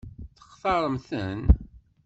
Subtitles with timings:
[0.39, 1.41] Textaṛemt-ten?